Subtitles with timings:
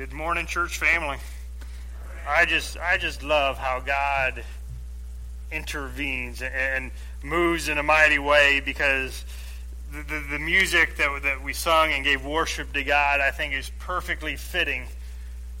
[0.00, 1.18] Good morning, church family.
[2.26, 4.42] I just I just love how God
[5.52, 6.90] intervenes and
[7.22, 9.26] moves in a mighty way because
[9.92, 13.52] the, the, the, music that, that we sung and gave worship to God, I think,
[13.52, 14.86] is perfectly fitting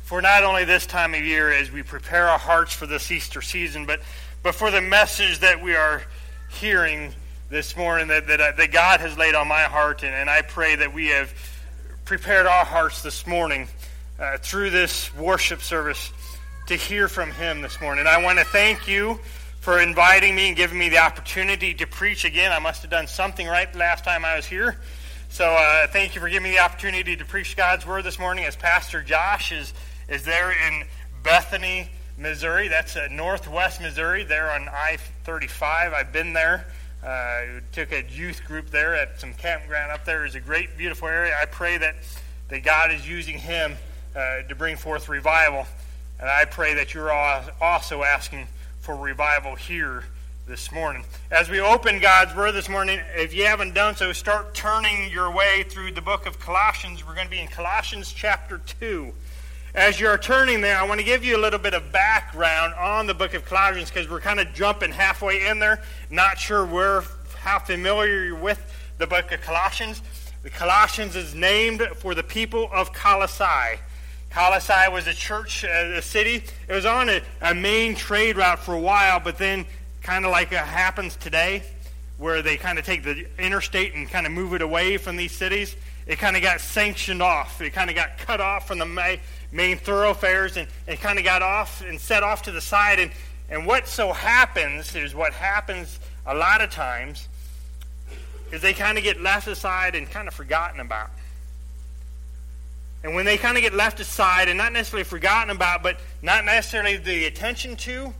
[0.04, 3.42] for not only this time of year as we prepare our hearts for this Easter
[3.42, 4.00] season, but,
[4.42, 6.00] but for the message that we are
[6.48, 7.12] hearing
[7.50, 10.02] this morning that, that, uh, that God has laid on my heart.
[10.02, 11.30] And, and I pray that we have
[12.06, 13.68] prepared our hearts this morning
[14.20, 16.12] uh, through this worship service
[16.66, 18.06] to hear from Him this morning.
[18.06, 19.18] I want to thank you
[19.60, 22.52] for inviting me and giving me the opportunity to preach again.
[22.52, 24.78] I must have done something right the last time I was here.
[25.30, 28.44] So uh, thank you for giving me the opportunity to preach God's Word this morning
[28.44, 29.72] as Pastor Josh is,
[30.08, 30.84] is there in
[31.22, 31.88] Bethany,
[32.18, 32.68] Missouri.
[32.68, 35.92] That's uh, northwest Missouri, there on I 35.
[35.94, 36.66] I've been there.
[37.02, 40.26] Uh, took a youth group there at some campground up there.
[40.26, 41.34] It's a great, beautiful area.
[41.40, 41.96] I pray that,
[42.48, 43.76] that God is using him
[44.14, 45.66] uh, to bring forth revival.
[46.18, 48.46] And I pray that you're also asking
[48.80, 50.04] for revival here
[50.46, 51.04] this morning.
[51.30, 55.30] As we open God's Word this morning, if you haven't done so, start turning your
[55.30, 57.06] way through the book of Colossians.
[57.06, 59.12] We're going to be in Colossians chapter 2.
[59.74, 63.06] As you're turning there, I want to give you a little bit of background on
[63.06, 65.80] the book of Colossians because we're kind of jumping halfway in there.
[66.10, 67.04] Not sure where,
[67.38, 68.60] how familiar you're with
[68.98, 70.02] the book of Colossians.
[70.42, 73.78] The Colossians is named for the people of Colossae.
[74.30, 76.44] Colossae was a church, uh, a city.
[76.68, 79.66] It was on a, a main trade route for a while, but then,
[80.02, 81.62] kind of like it happens today,
[82.16, 85.32] where they kind of take the interstate and kind of move it away from these
[85.32, 85.74] cities,
[86.06, 87.60] it kind of got sanctioned off.
[87.60, 89.18] It kind of got cut off from the
[89.52, 92.98] main thoroughfares and, and kind of got off and set off to the side.
[92.98, 93.10] And,
[93.48, 97.28] and what so happens is what happens a lot of times
[98.52, 101.10] is they kind of get left aside and kind of forgotten about.
[103.02, 106.44] And when they kind of get left aside and not necessarily forgotten about, but not
[106.44, 108.12] necessarily the attention to,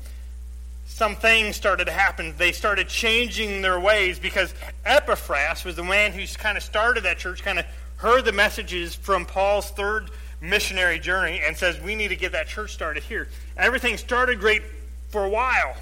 [0.86, 2.34] some things started to happen.
[2.36, 4.54] They started changing their ways because
[4.84, 8.94] Epaphras was the man who kind of started that church, kind of heard the messages
[8.94, 13.28] from Paul's third missionary journey and says, We need to get that church started here.
[13.56, 14.62] Everything started great
[15.10, 15.76] for a while.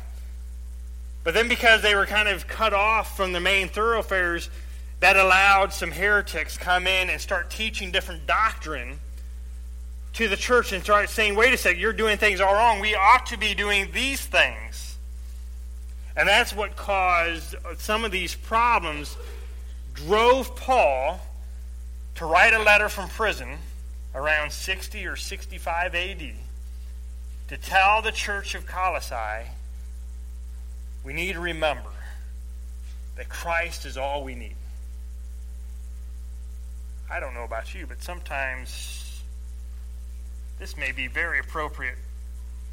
[1.25, 4.51] But then, because they were kind of cut off from the main thoroughfares,
[5.01, 8.99] that allowed some heretics come in and start teaching different doctrine
[10.15, 12.81] to the church and start saying, wait a second, you're doing things all wrong.
[12.81, 14.97] We ought to be doing these things.
[16.17, 19.17] And that's what caused uh, some of these problems,
[19.95, 21.21] drove Paul
[22.17, 23.59] to write a letter from prison
[24.15, 26.33] around 60 or 65 AD
[27.49, 29.49] to tell the church of Colossae
[31.05, 31.91] we need to remember
[33.17, 34.57] that Christ is all we need.
[37.11, 39.23] I don't know about you, but sometimes
[40.59, 41.97] this may be very appropriate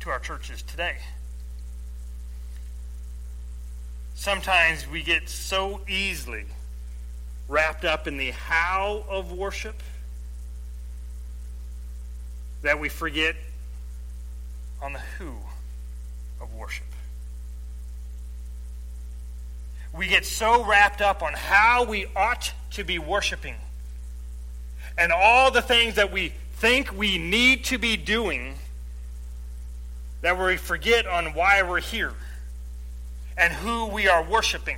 [0.01, 0.97] to our churches today.
[4.13, 6.45] Sometimes we get so easily
[7.47, 9.81] wrapped up in the how of worship
[12.61, 13.35] that we forget
[14.81, 15.33] on the who
[16.41, 16.85] of worship.
[19.93, 23.55] We get so wrapped up on how we ought to be worshiping
[24.97, 28.55] and all the things that we think we need to be doing
[30.21, 32.13] that we forget on why we're here
[33.37, 34.77] and who we are worshiping.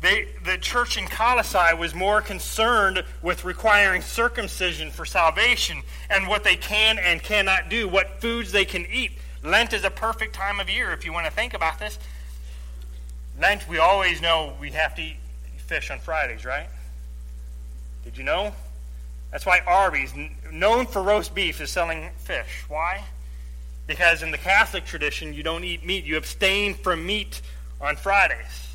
[0.00, 6.42] They, the church in Colossae was more concerned with requiring circumcision for salvation and what
[6.42, 9.12] they can and cannot do, what foods they can eat.
[9.42, 11.98] Lent is a perfect time of year if you want to think about this.
[13.38, 15.16] Lent, we always know we have to eat
[15.58, 16.68] fish on Fridays, right?
[18.10, 18.52] Did you know?
[19.30, 20.12] That's why Arby's,
[20.50, 22.64] known for roast beef, is selling fish.
[22.66, 23.04] Why?
[23.86, 26.04] Because in the Catholic tradition, you don't eat meat.
[26.04, 27.40] You abstain from meat
[27.80, 28.74] on Fridays.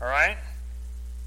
[0.00, 0.36] All right?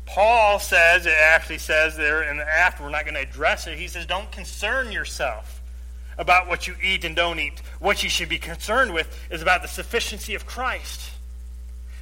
[0.06, 3.90] Paul says, it actually says there, and after we're not going to address it, he
[3.90, 5.62] says, don't concern yourself
[6.18, 7.62] about what you eat and don't eat.
[7.80, 11.12] What you should be concerned with is about the sufficiency of Christ.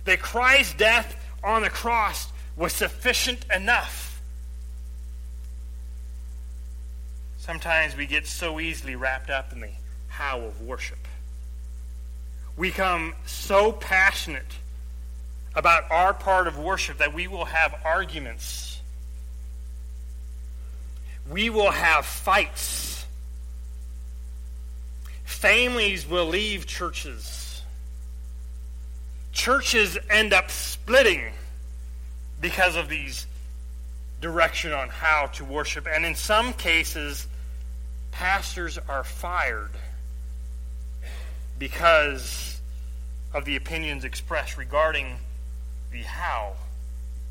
[0.06, 4.09] That Christ's death on the cross was sufficient enough.
[7.50, 9.72] Sometimes we get so easily wrapped up in the
[10.07, 11.00] how of worship.
[12.56, 14.60] We come so passionate
[15.56, 18.80] about our part of worship that we will have arguments.
[21.28, 23.07] We will have fights.
[25.24, 27.63] Families will leave churches.
[29.31, 31.34] Churches end up splitting
[32.40, 33.25] because of these
[34.22, 35.88] direction on how to worship.
[35.92, 37.25] And in some cases,
[38.19, 39.71] pastors are fired
[41.57, 42.60] because
[43.33, 45.16] of the opinions expressed regarding
[45.94, 46.51] the how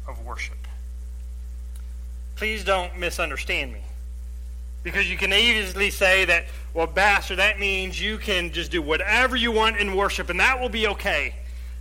[0.07, 0.57] of worship.
[2.37, 3.81] Please don't misunderstand me.
[4.83, 9.37] Because you can easily say that, well, Pastor, that means you can just do whatever
[9.37, 11.35] you want in worship and that will be okay.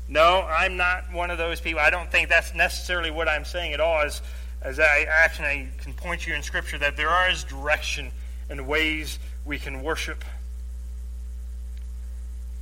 [0.10, 1.80] No, I'm not one of those people.
[1.80, 4.02] I don't think that's necessarily what I'm saying at all.
[4.02, 4.22] As,
[4.62, 8.12] as I actually can point you in Scripture that there is direction
[8.50, 10.24] and ways we can worship.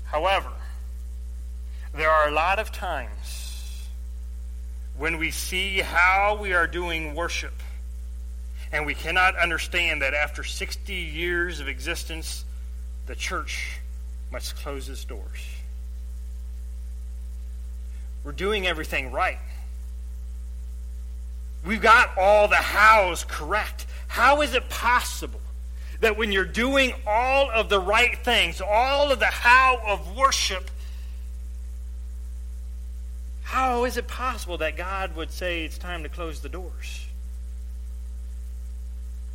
[0.06, 0.52] However,
[1.94, 3.88] there are a lot of times
[4.98, 7.54] when we see how we are doing worship
[8.72, 12.46] and we cannot understand that after 60 years of existence,
[13.06, 13.80] the church
[14.32, 15.46] must close its doors.
[18.24, 19.40] We're doing everything right.
[21.66, 23.86] We've got all the hows correct.
[24.08, 25.42] How is it possible
[26.06, 30.70] that when you're doing all of the right things, all of the how of worship,
[33.42, 37.08] how is it possible that God would say it's time to close the doors?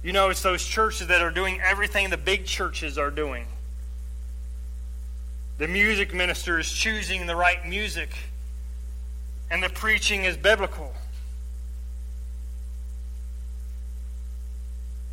[0.04, 3.46] You know, it's those churches that are doing everything the big churches are doing.
[5.58, 8.16] The music minister is choosing the right music,
[9.50, 10.94] and the preaching is biblical.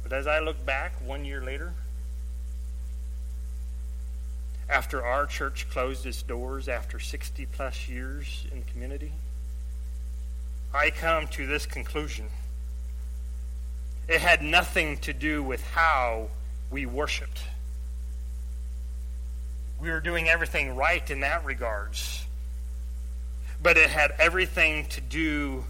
[0.08, 1.74] But as I look back one year later,
[4.70, 9.12] after our church closed its doors after 60 plus years in the community,
[10.74, 12.28] I come to this conclusion
[14.08, 16.30] it had nothing to do with how
[16.72, 17.42] we worshiped.
[19.82, 22.26] We were doing everything right in that regards.
[23.62, 25.66] But it had everything to do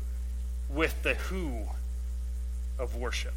[0.69, 1.63] with the who
[2.77, 3.33] of worship.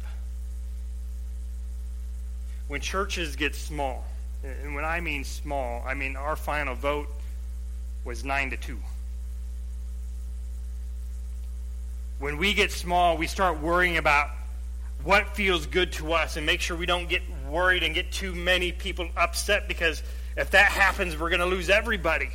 [2.71, 4.05] When churches get small,
[4.45, 7.09] and when I mean small, I mean our final vote
[8.05, 8.77] was 9 to 2.
[12.19, 14.29] When we get small, we start worrying about
[15.03, 18.33] what feels good to us and make sure we don't get worried and get too
[18.33, 20.01] many people upset because
[20.37, 22.29] if that happens, we're going to lose everybody.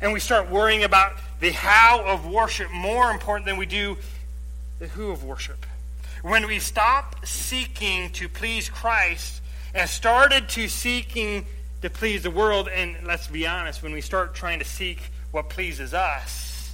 [0.00, 3.96] And we start worrying about the how of worship more important than we do
[4.78, 5.66] the who of worship.
[6.22, 9.42] When we stop seeking to please Christ
[9.74, 11.46] and started to seeking
[11.82, 15.48] to please the world, and let's be honest, when we start trying to seek what
[15.48, 16.72] pleases us,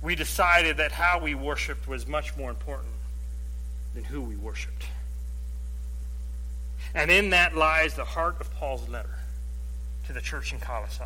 [0.00, 2.92] we decided that how we worshiped was much more important
[3.94, 4.86] than who we worshiped.
[6.94, 9.18] And in that lies the heart of Paul's letter
[10.06, 11.02] to the church in Colossae.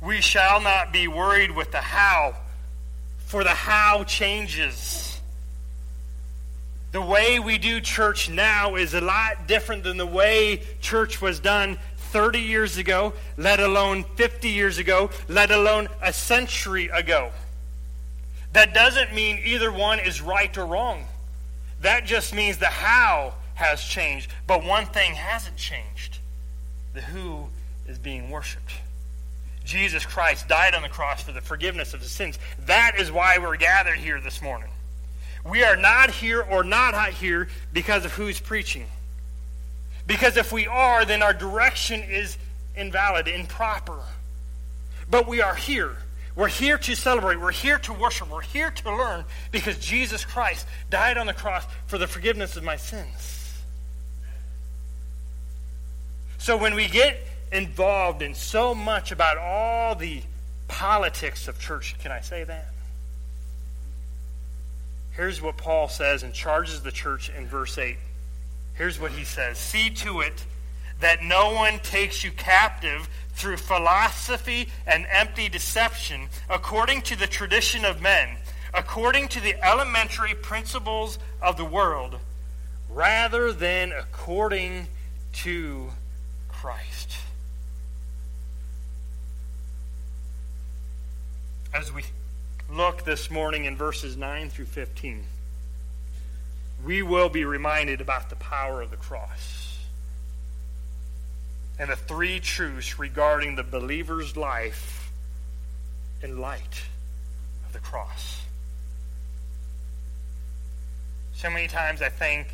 [0.00, 2.36] We shall not be worried with the how,
[3.26, 5.20] for the how changes.
[6.92, 11.40] The way we do church now is a lot different than the way church was
[11.40, 17.32] done 30 years ago, let alone 50 years ago, let alone a century ago.
[18.52, 21.04] That doesn't mean either one is right or wrong.
[21.82, 24.30] That just means the how has changed.
[24.46, 26.20] But one thing hasn't changed
[26.94, 27.48] the who
[27.86, 28.72] is being worshiped.
[29.66, 32.38] Jesus Christ died on the cross for the forgiveness of the sins.
[32.66, 34.70] That is why we're gathered here this morning.
[35.44, 38.86] We are not here or not here because of who's preaching.
[40.06, 42.38] Because if we are, then our direction is
[42.76, 43.98] invalid, improper.
[45.10, 45.96] But we are here.
[46.36, 47.40] We're here to celebrate.
[47.40, 48.30] We're here to worship.
[48.30, 52.62] We're here to learn because Jesus Christ died on the cross for the forgiveness of
[52.62, 53.62] my sins.
[56.38, 57.18] So when we get
[57.52, 60.22] involved in so much about all the
[60.68, 62.68] politics of church, can I say that?
[65.12, 67.96] Here's what Paul says and charges the church in verse 8.
[68.74, 70.44] Here's what he says See to it
[71.00, 77.84] that no one takes you captive through philosophy and empty deception, according to the tradition
[77.84, 78.28] of men,
[78.72, 82.18] according to the elementary principles of the world,
[82.88, 84.86] rather than according
[85.32, 85.90] to
[86.48, 86.95] Christ.
[91.76, 92.04] As we
[92.70, 95.24] look this morning in verses 9 through 15,
[96.82, 99.78] we will be reminded about the power of the cross
[101.78, 105.12] and the three truths regarding the believer's life
[106.22, 106.84] in light
[107.66, 108.40] of the cross.
[111.34, 112.46] So many times I think,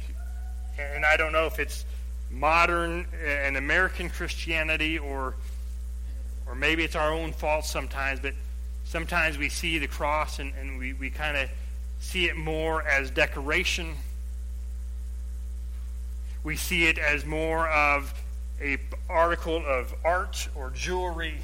[0.76, 1.84] and I don't know if it's
[2.28, 5.36] modern uh, and American Christianity or
[6.44, 8.34] or maybe it's our own fault sometimes, but
[8.92, 11.48] Sometimes we see the cross and, and we, we kind of
[11.98, 13.94] see it more as decoration.
[16.44, 18.12] We see it as more of
[18.60, 18.76] a
[19.08, 21.36] article of art or jewelry.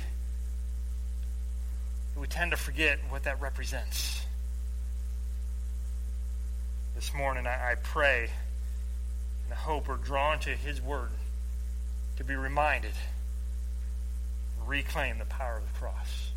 [2.21, 4.21] We tend to forget what that represents.
[6.95, 8.29] This morning, I, I pray
[9.49, 11.13] and hope we're drawn to His Word
[12.19, 12.93] to be reminded,
[14.67, 16.28] reclaim the power of the cross.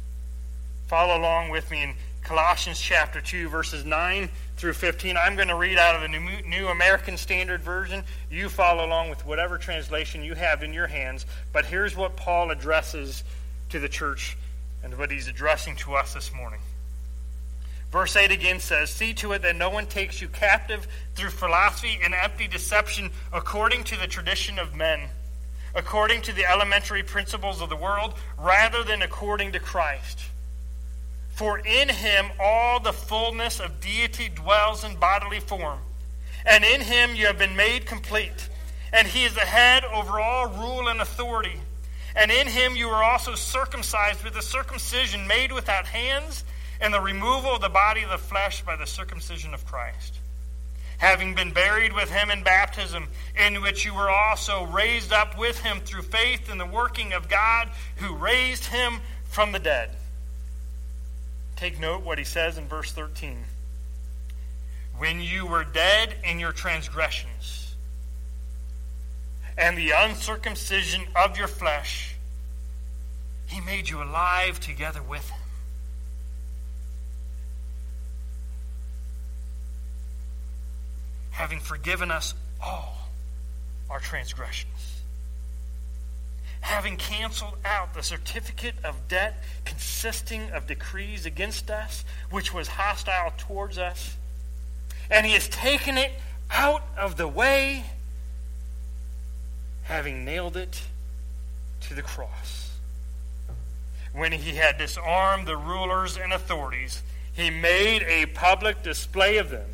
[0.92, 5.16] Follow along with me in Colossians chapter 2, verses 9 through 15.
[5.16, 8.04] I'm going to read out of the New, American Standard Version.
[8.30, 11.26] You follow along with whatever translation you have in your hands.
[11.54, 13.24] But here's what Paul addresses
[13.70, 14.36] to the church
[14.84, 16.60] and what he's addressing to us this morning.
[17.90, 22.02] Verse 8 again says, See to it that no one takes you captive through philosophy
[22.04, 25.08] and empty deception according to the tradition of men,
[25.74, 30.26] according to the elementary principles of the world, rather than according to Christ.
[31.42, 35.80] For in him all the fullness of deity dwells in bodily form,
[36.46, 38.48] and in him you have been made complete.
[38.94, 41.60] And he is the head over all rule and authority.
[42.16, 46.44] And in him you were also circumcised with a circumcision made without hands,
[46.80, 50.20] and the removal of the body of the flesh by the circumcision of Christ.
[51.00, 55.58] Having been buried with him in baptism, in which you were also raised up with
[55.64, 59.90] him through faith in the working of God who raised him from the dead
[61.62, 63.38] Take note what he says in verse 13.
[64.98, 67.76] When you were dead in your transgressions
[69.60, 72.16] and the uncircumcision of your flesh,
[73.46, 75.40] he made you alive together with him.
[81.30, 83.08] Having forgiven us all
[83.88, 84.91] our transgressions
[86.62, 93.34] having canceled out the certificate of debt consisting of decrees against us, which was hostile
[93.38, 94.16] towards us,
[95.10, 96.12] and he has taken it
[96.50, 97.84] out of the way,
[99.84, 100.82] having nailed it
[101.82, 102.72] to the cross.
[104.14, 107.02] When he had disarmed the rulers and authorities,
[107.34, 109.70] he made a public display of them,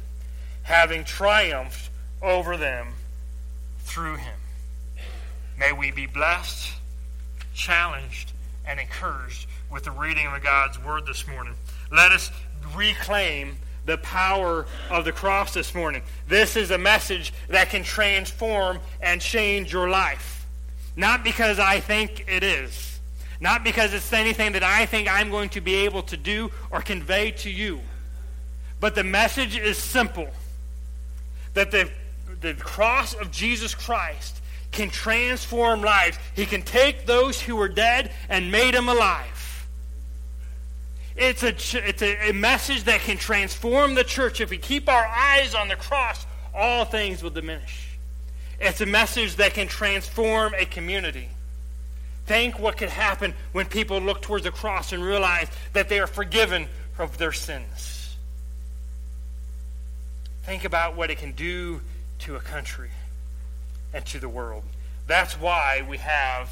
[0.63, 1.89] having triumphed
[2.21, 2.93] over them
[3.79, 4.35] through him.
[5.57, 6.76] May we be blessed
[7.57, 8.31] challenged
[8.65, 11.55] and encouraged with the reading of God's Word this morning.
[11.91, 12.31] Let us
[12.75, 16.03] reclaim the power of the cross this morning.
[16.27, 20.45] This is a message that can transform and change your life.
[20.95, 22.99] Not because I think it is,
[23.39, 26.81] not because it's anything that I think I'm going to be able to do or
[26.81, 27.79] convey to you,
[28.79, 30.27] but the message is simple
[31.53, 31.89] that the,
[32.41, 36.17] the cross of Jesus Christ can transform lives.
[36.35, 39.67] He can take those who were dead and made them alive.
[41.15, 41.55] It's a,
[41.87, 44.39] it's a, a message that can transform the church.
[44.39, 47.97] If we keep our eyes on the cross, all things will diminish.
[48.59, 51.29] It's a message that can transform a community.
[52.27, 56.07] Think what could happen when people look towards the cross and realize that they are
[56.07, 56.67] forgiven
[56.99, 58.15] of their sins.
[60.43, 61.81] Think about what it can do
[62.19, 62.89] to a country
[63.93, 64.63] and to the world.
[65.07, 66.49] That's why we have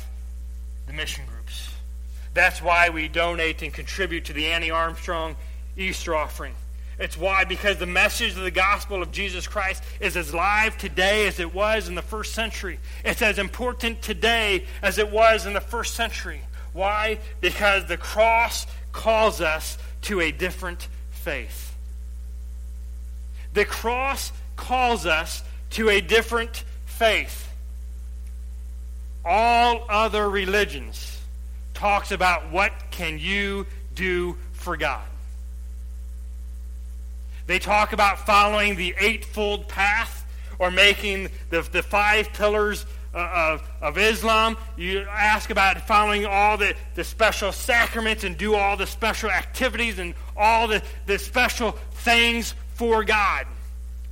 [0.87, 1.69] the mission groups.
[2.33, 5.35] That's why we donate and contribute to the Annie Armstrong
[5.77, 6.53] Easter offering.
[6.97, 11.27] It's why, because the message of the gospel of Jesus Christ is as live today
[11.27, 12.79] as it was in the first century.
[13.03, 16.41] It's as important today as it was in the first century.
[16.71, 17.19] Why?
[17.41, 21.75] Because the cross calls us to a different faith.
[23.53, 26.63] The cross calls us to a different
[26.95, 27.51] faith.
[29.23, 31.19] All other religions
[31.73, 35.03] talks about what can you do for God.
[37.47, 40.25] They talk about following the eightfold path
[40.57, 44.57] or making the, the five pillars uh, of, of Islam.
[44.77, 49.99] You ask about following all the, the special sacraments and do all the special activities
[49.99, 53.45] and all the, the special things for God.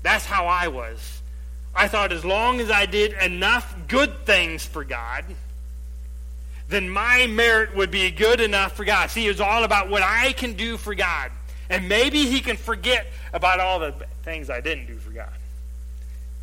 [0.03, 1.22] That's how I was.
[1.75, 5.25] I thought as long as I did enough good things for God,
[6.69, 9.09] then my merit would be good enough for God.
[9.09, 11.31] See, it's all about what I can do for God.
[11.69, 15.33] And maybe he can forget about all the things I didn't do for God.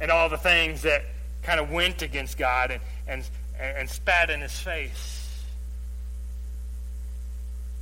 [0.01, 1.05] And all the things that
[1.43, 3.25] kind of went against God and, and,
[3.61, 5.45] and spat in his face.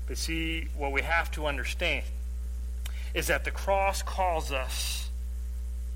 [0.06, 2.04] But see, what we have to understand
[3.14, 5.10] is that the cross calls us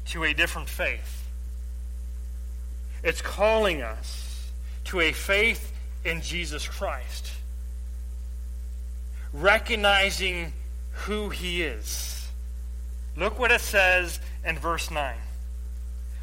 [0.06, 1.21] to a different faith.
[3.02, 4.50] It's calling us
[4.84, 5.72] to a faith
[6.04, 7.32] in Jesus Christ.
[9.32, 10.52] recognizing
[10.90, 12.28] who he is.
[13.16, 15.14] Look what it says in verse 9.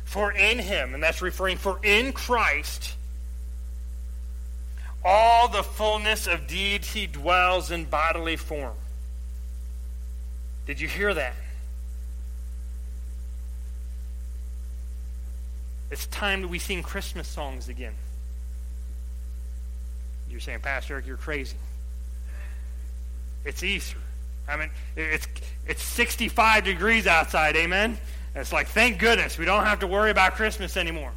[0.06, 2.96] For in him, and that's referring for in Christ,
[5.04, 8.76] all the fullness of deity dwells in bodily form.
[10.66, 11.36] Did you hear that?
[15.92, 17.94] It's time that we sing Christmas songs again.
[20.30, 21.58] You're saying, Pastor Eric, you're crazy.
[23.44, 23.98] It's Easter.
[24.48, 25.28] I mean, it's,
[25.68, 27.98] it's 65 degrees outside, amen?
[28.36, 31.12] It's like, thank goodness, we don't have to worry about Christmas anymore.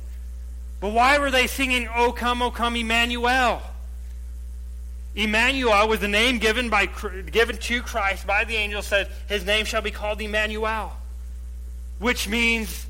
[0.81, 3.63] But why were they singing, O come, O come, Emmanuel?
[5.15, 6.87] Emmanuel was the name given, by,
[7.31, 10.93] given to Christ by the angel, said, His name shall be called Emmanuel,
[11.99, 12.87] which means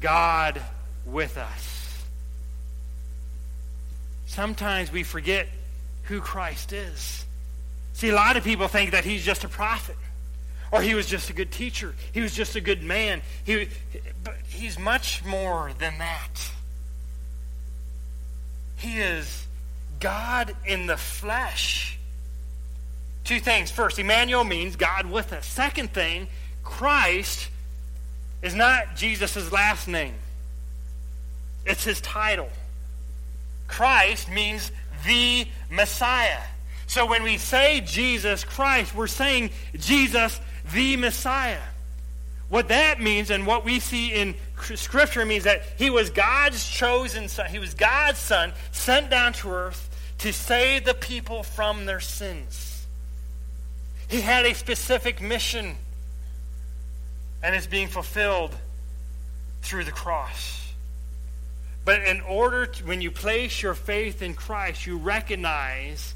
[0.00, 0.60] God
[1.06, 2.04] with us.
[4.26, 5.48] Sometimes we forget
[6.04, 7.24] who Christ is.
[7.92, 9.96] See, a lot of people think that he's just a prophet
[10.72, 11.94] or he was just a good teacher.
[12.12, 13.20] He was just a good man.
[13.44, 13.68] He,
[14.24, 16.50] but he's much more than that.
[18.76, 19.46] He is
[20.00, 21.98] God in the flesh.
[23.22, 23.70] Two things.
[23.70, 25.46] First, Emmanuel means God with us.
[25.46, 26.26] Second thing,
[26.64, 27.48] Christ
[28.40, 30.14] is not Jesus' last name,
[31.64, 32.48] it's his title.
[33.68, 34.70] Christ means
[35.06, 36.42] the Messiah.
[36.86, 40.40] So when we say Jesus Christ, we're saying Jesus
[40.74, 41.62] the Messiah.
[42.48, 47.28] What that means and what we see in Scripture means that he was God's chosen
[47.28, 47.46] son.
[47.46, 49.88] He was God's son sent down to earth
[50.18, 52.86] to save the people from their sins.
[54.08, 55.76] He had a specific mission,
[57.42, 58.54] and it's being fulfilled
[59.62, 60.61] through the cross.
[61.84, 66.14] But in order to, when you place your faith in Christ, you recognize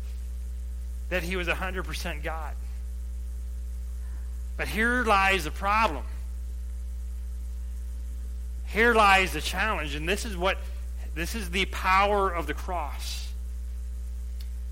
[1.08, 2.54] that he was 100% God.
[4.56, 6.04] But here lies the problem.
[8.66, 10.58] Here lies the challenge, and this is what
[11.14, 13.32] this is the power of the cross.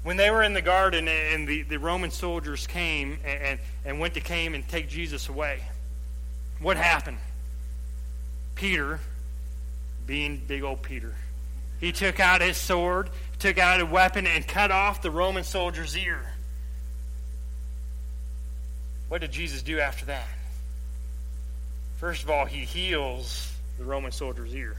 [0.02, 4.00] When they were in the garden and the, the Roman soldiers came and, and, and
[4.00, 5.60] went to came and take Jesus away,
[6.60, 7.16] what happened?
[8.54, 9.00] Peter,
[10.06, 11.14] being big old Peter,
[11.80, 15.96] he took out his sword, took out a weapon, and cut off the Roman soldier's
[15.96, 16.20] ear.
[19.08, 20.26] What did Jesus do after that?
[21.96, 24.76] First of all, he heals the Roman soldier's ear.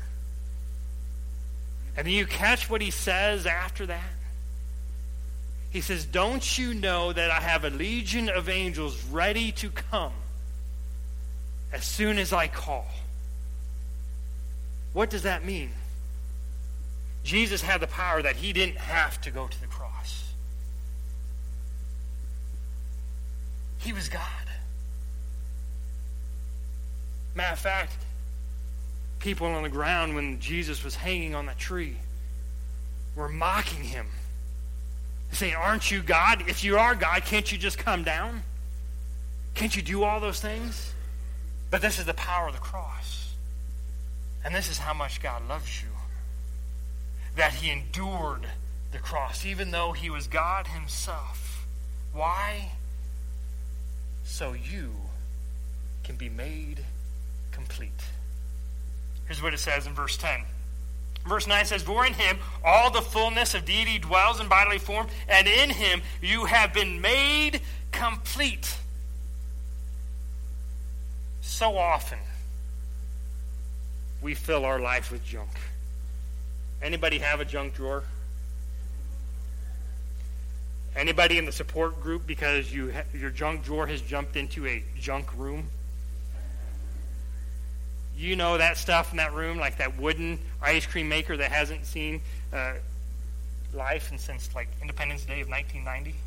[1.98, 4.14] And then you catch what he says after that?
[5.70, 10.14] He says, Don't you know that I have a legion of angels ready to come
[11.72, 12.88] as soon as I call?
[14.96, 15.72] What does that mean?
[17.26, 20.32] Jesus had the power that he didn't have to go to the cross.
[23.80, 24.22] He was God.
[27.36, 27.92] Matter of fact,
[29.20, 31.98] people on the ground when Jesus was hanging on that tree
[33.18, 34.08] were mocking him,
[35.34, 36.46] saying, Aren't you God?
[36.48, 38.44] If you are God, can't you just come down?
[39.56, 40.94] Can't you do all those things?
[41.70, 43.25] But this is the power of the cross.
[44.46, 45.90] And this is how much God loves you.
[47.36, 48.46] That he endured
[48.94, 51.66] the cross, even though he was God himself.
[52.14, 52.70] Why?
[54.26, 54.92] so you
[56.04, 56.84] can be made
[57.52, 58.04] complete.
[59.28, 60.42] Here's what it says in verse 10.
[61.26, 65.08] Verse 9 says, For in him all the fullness of deity dwells in bodily form,
[65.28, 68.78] and in him you have been made complete.
[71.42, 72.20] So often
[74.26, 75.52] we fill our life with junk.
[76.82, 78.04] Anybody have a junk drawer?
[80.96, 84.84] Anybody in the support group because you ha- your junk drawer has jumped into a
[85.00, 85.70] junk room?
[88.18, 91.86] You know that stuff in that room, like that wooden ice cream maker that hasn't
[91.86, 92.20] seen
[92.52, 92.74] uh,
[93.76, 96.18] life since like Independence Day of 1990.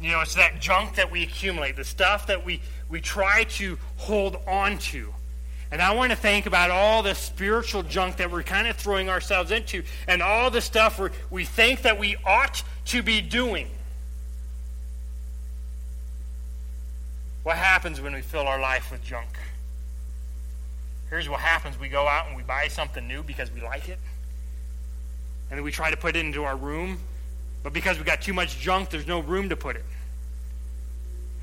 [0.00, 3.76] You know, it's that junk that we accumulate, the stuff that we, we try to
[3.98, 5.12] hold on to.
[5.70, 9.10] And I want to think about all the spiritual junk that we're kind of throwing
[9.10, 13.68] ourselves into and all the stuff we we think that we ought to be doing.
[17.42, 19.28] What happens when we fill our life with junk?
[21.10, 23.98] Here's what happens we go out and we buy something new because we like it.
[25.50, 26.98] And then we try to put it into our room.
[27.62, 29.84] But because we've got too much junk, there's no room to put it.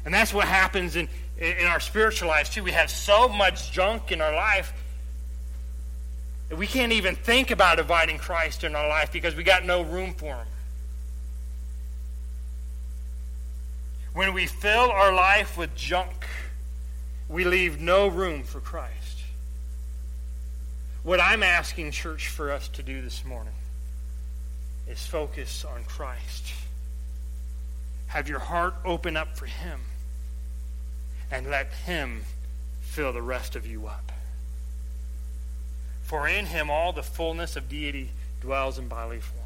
[0.06, 2.64] And that's what happens in, in our spiritual lives, too.
[2.64, 4.74] We have so much junk in our life
[6.50, 9.82] that we can't even think about inviting Christ in our life because we got no
[9.82, 10.48] room for him.
[14.14, 16.26] When we fill our life with junk,
[17.28, 19.24] we leave no room for Christ.
[21.04, 23.54] What I'm asking, church, for us to do this morning
[24.88, 26.54] is focus on Christ.
[28.08, 29.82] Have your heart open up for Him
[31.32, 32.24] and let Him
[32.82, 34.12] fill the rest of you up.
[36.04, 38.12] For in Him all the fullness of deity
[38.42, 39.46] dwells in bodily form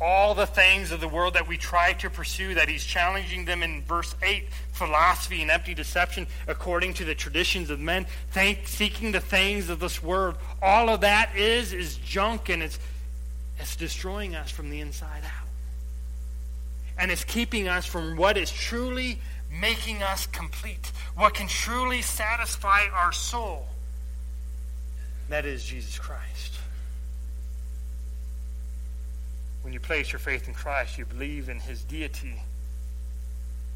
[0.00, 3.62] all the things of the world that we try to pursue, that he's challenging them
[3.62, 9.12] in verse 8 philosophy and empty deception according to the traditions of men, think, seeking
[9.12, 10.36] the things of this world.
[10.60, 12.78] All of that is, is junk and it's,
[13.58, 15.48] it's destroying us from the inside out.
[16.98, 19.20] And it's keeping us from what is truly
[19.60, 23.66] making us complete, what can truly satisfy our soul.
[25.28, 26.58] That is Jesus Christ.
[29.62, 32.34] When you place your faith in Christ, you believe in his deity.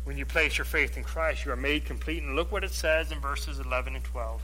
[0.04, 2.22] When you place your faith in Christ, you are made complete.
[2.22, 4.42] And look what it says in verses 11 and 12.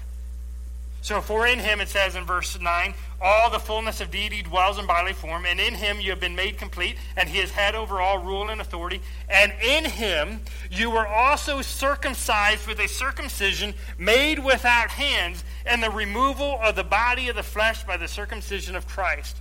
[1.04, 4.78] So, for in him, it says in verse 9, all the fullness of deity dwells
[4.78, 7.74] in bodily form, and in him you have been made complete, and he is head
[7.74, 9.02] over all rule and authority.
[9.28, 10.40] And in him
[10.70, 16.84] you were also circumcised with a circumcision made without hands, and the removal of the
[16.84, 19.36] body of the flesh by the circumcision of Christ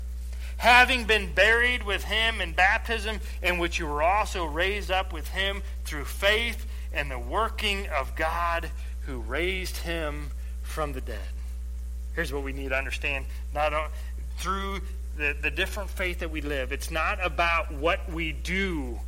[0.58, 5.30] having been buried with him in baptism, in which you were also raised up with
[5.30, 8.70] him through faith and the working of God
[9.02, 10.30] who raised him
[10.62, 11.33] from the dead.
[12.16, 13.26] Here's what we need to understand.
[13.54, 13.74] Not
[14.38, 14.82] through
[15.18, 19.00] the, the different faith that we live, it's not about what we do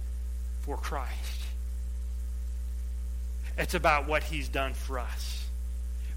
[0.62, 1.41] for Christ.
[3.58, 5.46] It's about what he's done for us.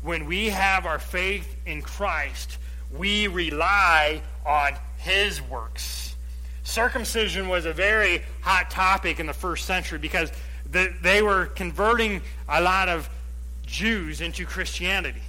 [0.03, 2.59] When we have our faith in Christ,
[2.96, 6.14] we rely on his works.
[6.64, 10.31] Circumcision was a very hot topic in the first century because
[10.70, 13.09] the, they were converting a lot of
[13.66, 15.22] Jews into Christianity.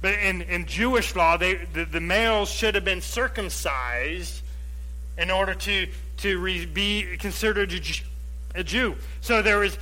[0.00, 4.42] But in, in Jewish law, they, the, the males should have been circumcised
[5.18, 7.72] in order to, to re, be considered
[8.54, 8.96] a Jew.
[9.20, 9.78] So there was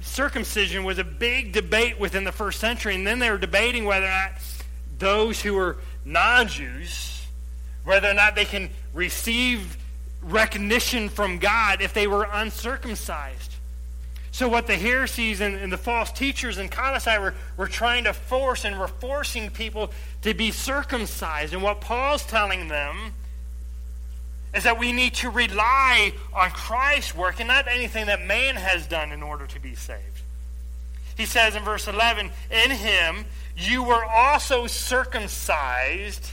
[0.00, 4.06] circumcision was a big debate within the first century, and then they were debating whether
[4.06, 4.32] or not
[4.98, 7.20] those who were non-Jews
[7.84, 9.76] whether or not they can receive
[10.22, 13.49] recognition from God if they were uncircumcised.
[14.32, 18.12] So, what the heresies and, and, the false teachers in Colossae were, were trying to
[18.12, 19.90] force and were forcing people
[20.22, 21.52] to be circumcised.
[21.52, 23.12] And what Paul's telling them
[24.54, 28.86] is that we need to rely on Christ's work and not anything that man has
[28.86, 30.22] done in order to be saved.
[31.16, 36.32] He says in verse 11, In him you were also circumcised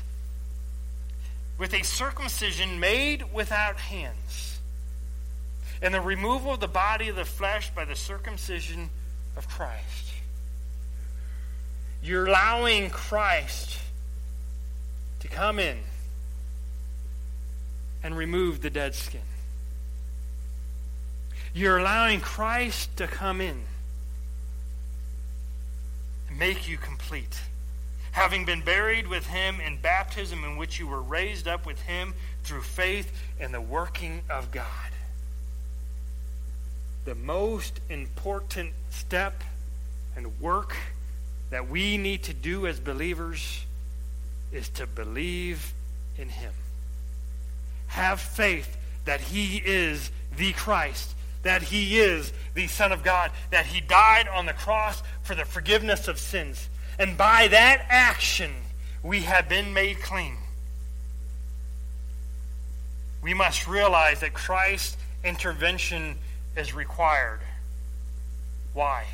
[1.58, 4.47] with a circumcision made without hands,
[5.82, 8.90] and the removal of the body of the flesh by the circumcision
[9.36, 10.14] of Christ.
[12.02, 13.80] You're allowing Christ
[15.20, 15.78] to come in
[18.04, 19.22] and remove the dead skin.
[21.54, 23.64] You're allowing Christ to come in
[26.30, 27.40] and make you complete
[28.18, 32.16] having been buried with him in baptism, in which you were raised up with him
[32.44, 34.66] through faith in the working of God.
[37.08, 39.42] The most important step
[40.16, 40.76] and work
[41.50, 43.66] that we need to do as believers
[44.52, 45.74] is to believe
[46.18, 46.52] in him.
[47.88, 53.66] Have faith that he is the Christ, that he is the Son of God, that
[53.66, 56.68] he died on the cross for the forgiveness of sins
[57.00, 58.52] and by that action,
[59.04, 60.36] we have been made clean.
[63.22, 66.18] We must realize that Christ's intervention
[66.58, 67.40] is required.
[68.74, 69.06] Why?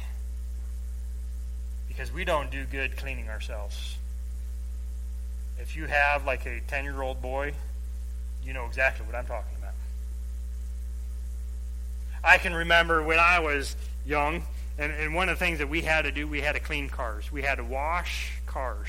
[1.88, 3.98] Because we don't do good cleaning ourselves.
[5.60, 7.54] If you have like a 10 year old boy,
[8.44, 9.74] you know exactly what I'm talking about.
[12.24, 13.76] I can remember when I was
[14.06, 14.44] young,
[14.78, 16.90] and, and one of the things that we had to do, we had to clean
[16.90, 17.32] cars.
[17.32, 18.88] We had to wash cars.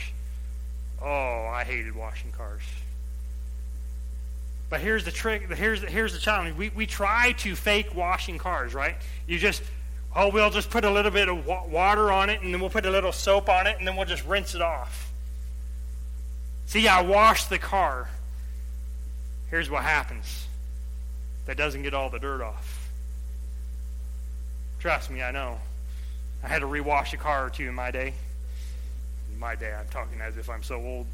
[1.02, 2.62] Oh, I hated washing cars.
[4.74, 5.48] But here's the trick.
[5.52, 6.56] Here's the, here's the challenge.
[6.56, 8.96] We, we try to fake washing cars, right?
[9.24, 9.62] You just,
[10.16, 12.84] oh, we'll just put a little bit of water on it, and then we'll put
[12.84, 15.12] a little soap on it, and then we'll just rinse it off.
[16.66, 18.08] See, I washed the car.
[19.48, 20.48] Here's what happens
[21.46, 22.90] that doesn't get all the dirt off.
[24.80, 25.60] Trust me, I know.
[26.42, 28.12] I had to rewash a car or two in my day.
[29.32, 31.06] In my day, I'm talking as if I'm so old.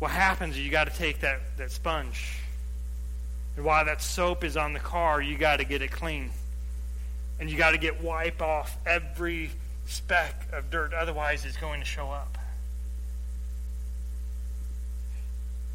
[0.00, 2.38] What happens is you got to take that, that sponge.
[3.54, 6.30] And while that soap is on the car, you got to get it clean.
[7.38, 9.50] And you got to get wipe off every
[9.86, 12.38] speck of dirt, otherwise, it's going to show up.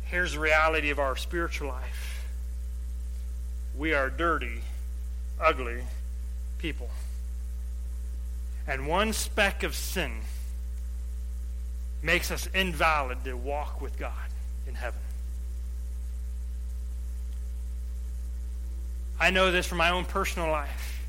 [0.05, 2.25] Here's the reality of our spiritual life
[3.77, 4.61] we are dirty,
[5.39, 5.81] ugly
[6.57, 6.89] people.
[8.67, 10.21] And one speck of sin
[12.05, 14.11] makes us invalid to walk with God
[14.67, 14.99] in heaven.
[19.19, 21.01] I know this from my own personal life.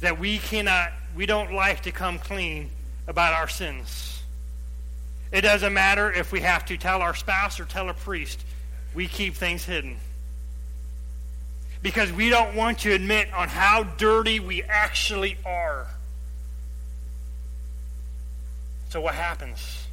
[0.00, 2.68] That we cannot, we don't like to come clean
[3.06, 4.22] about our sins.
[5.30, 8.44] It doesn't matter if we have to tell our spouse or tell a priest,
[8.92, 9.98] we keep things hidden.
[11.80, 15.86] Because we don't want to admit on how dirty we actually are.
[18.94, 19.88] So, what happens?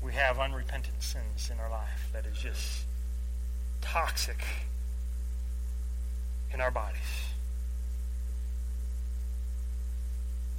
[0.00, 2.84] We have unrepentant sins in our life that is just
[3.82, 4.42] toxic
[6.54, 7.02] in our bodies.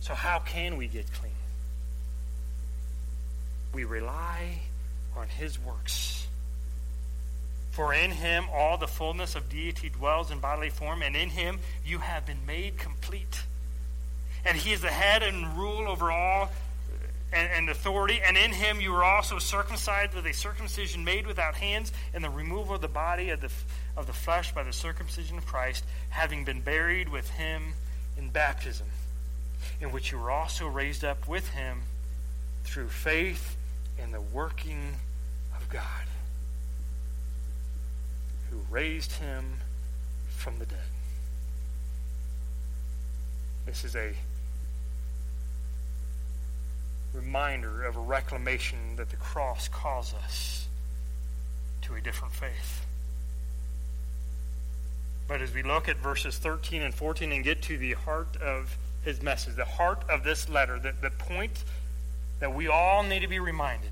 [0.02, 1.34] So, how can we get clean?
[3.74, 4.60] We rely
[5.18, 6.28] on His works.
[7.72, 11.58] For in Him all the fullness of deity dwells in bodily form, and in Him
[11.84, 13.42] you have been made complete.
[14.46, 16.48] And He is the head and rule over all uh,
[17.34, 21.56] and, and, authority, and in him you were also circumcised with a circumcision made without
[21.56, 23.52] hands, and the removal of the body of the,
[23.96, 27.74] of the flesh by the circumcision of Christ, having been buried with him
[28.18, 28.88] in baptism,
[29.80, 31.84] in which you were also raised up with him
[32.64, 33.56] through faith
[34.02, 34.96] in the working
[35.56, 35.84] of God,
[38.50, 39.58] who raised him
[40.30, 40.91] from the dead.
[43.72, 44.12] This is a
[47.14, 50.68] reminder of a reclamation that the cross calls us
[51.84, 52.86] to a different faith.
[55.26, 58.78] But as we look at verses 13 and 14 and get to the heart of
[59.04, 61.64] his message, the heart of this letter, the, the point
[62.42, 63.92] that we all need to be reminded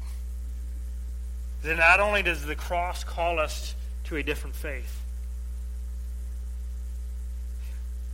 [1.64, 5.04] that not only does the cross call us to a different faith,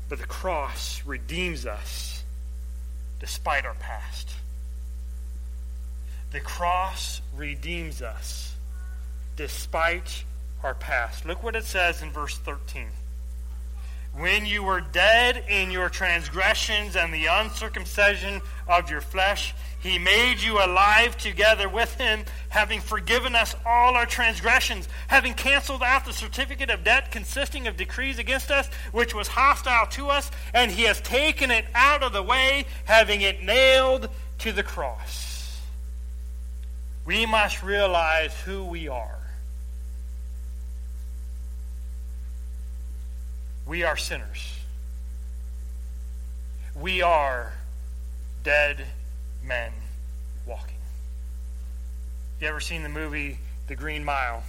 [0.10, 2.24] but the cross redeems us
[3.20, 4.32] despite our past.
[6.32, 8.56] The cross redeems us
[9.36, 10.24] despite
[10.64, 11.26] our past.
[11.26, 12.88] Look what it says in verse 13.
[14.18, 19.54] When you were dead in your transgressions and the uncircumcision of your flesh,
[19.86, 25.84] he made you alive together with him, having forgiven us all our transgressions, having canceled
[25.84, 30.32] out the certificate of debt consisting of decrees against us, which was hostile to us,
[30.54, 35.26] and he has taken it out of the way, having it nailed to the cross
[37.06, 39.20] we must realize who we are.
[43.68, 44.60] We are sinners.
[46.76, 47.54] We are
[48.44, 48.86] dead
[49.46, 49.72] men
[50.46, 50.78] walking.
[52.40, 54.44] You ever seen the movie The Green Mile?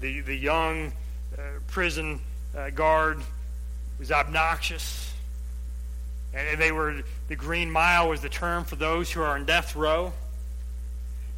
[0.00, 0.92] The, the young
[1.36, 2.20] uh, prison
[2.56, 3.22] uh, guard
[3.98, 5.12] was obnoxious.
[6.34, 9.74] And they were, the Green Mile was the term for those who are on death
[9.74, 10.12] row.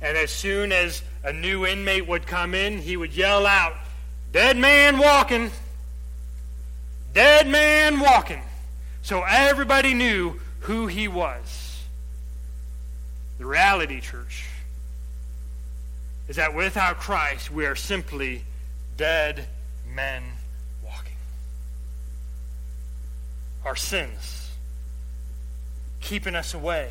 [0.01, 3.75] And as soon as a new inmate would come in, he would yell out,
[4.33, 5.51] Dead man walking!
[7.15, 8.43] Dead man walking!
[9.03, 11.68] So everybody knew who he was.
[13.39, 14.45] The reality, church,
[16.29, 18.45] is that without Christ, we are simply
[18.97, 19.47] dead
[19.95, 20.23] men
[20.85, 21.17] walking.
[23.65, 24.51] Our sins
[26.01, 26.91] keeping us away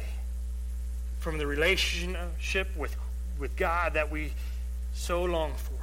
[1.20, 2.96] from the relationship with,
[3.40, 4.32] with God that we
[4.94, 5.74] so long for.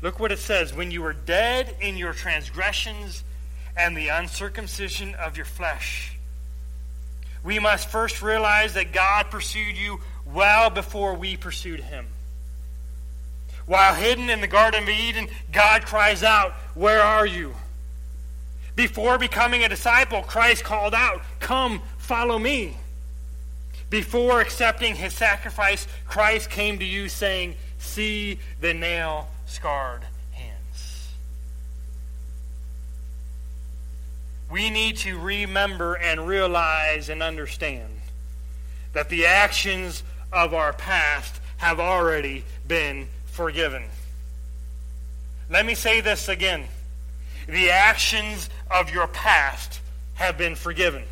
[0.00, 3.24] Look what it says when you were dead in your transgressions
[3.76, 6.17] and the uncircumcision of your flesh.
[7.44, 12.06] We must first realize that God pursued you well before we pursued him.
[13.66, 17.54] While hidden in the Garden of Eden, God cries out, Where are you?
[18.74, 22.76] Before becoming a disciple, Christ called out, Come, follow me.
[23.90, 31.12] Before accepting his sacrifice, Christ came to you saying, See the nail scarred hands.
[34.50, 38.00] We need to remember and realize and understand
[38.92, 43.84] that the actions of our past have already been forgiven.
[45.50, 46.64] Let me say this again.
[47.46, 49.80] The actions of your past
[50.14, 51.04] have been forgiven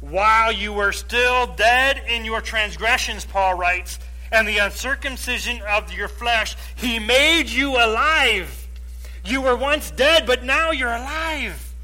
[0.00, 3.98] while you were still dead in your transgressions, Paul writes,
[4.30, 8.65] and the uncircumcision of your flesh, he made you alive.
[9.26, 11.74] You were once dead, but now you're alive.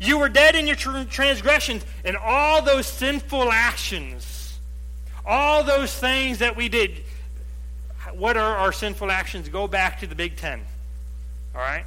[0.00, 4.58] You were dead in your transgressions and all those sinful actions,
[5.24, 7.04] all those things that we did.
[8.14, 9.48] What are our sinful actions?
[9.48, 10.60] Go back to the Big Ten.
[11.54, 11.84] All right?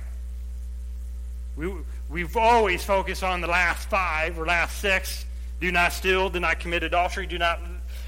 [1.58, 1.74] We,
[2.10, 5.26] we've always focused on the last five or last six.
[5.60, 7.60] Do not steal, do not commit adultery, do not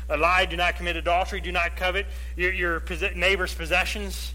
[0.09, 2.05] lie, do not commit adultery, do not covet
[2.37, 4.33] your, your neighbor's possessions.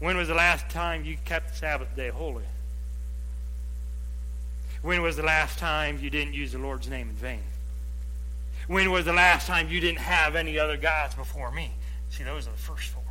[0.00, 2.44] When was the last time you kept the Sabbath day holy?
[4.82, 7.42] When was the last time you didn't use the Lord's name in vain?
[8.68, 11.72] When was the last time you didn't have any other gods before me?
[12.10, 13.02] See, those are the first four.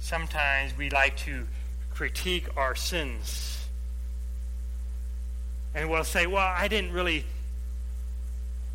[0.00, 1.46] Sometimes we like to
[1.94, 3.64] critique our sins.
[5.74, 7.24] And we'll say, well, I didn't really